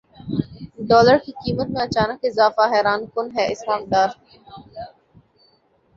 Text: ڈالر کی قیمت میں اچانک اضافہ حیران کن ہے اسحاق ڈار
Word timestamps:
ڈالر 0.89 1.17
کی 1.25 1.31
قیمت 1.41 1.67
میں 1.69 1.81
اچانک 1.81 2.19
اضافہ 2.25 2.63
حیران 2.73 3.01
کن 3.13 3.27
ہے 3.35 3.45
اسحاق 3.51 3.81
ڈار 3.91 4.09